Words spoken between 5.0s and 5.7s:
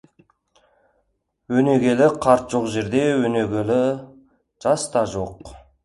жоқ.